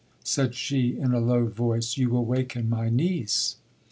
[0.23, 3.57] said she, in a low voice, vou will waken mv niece.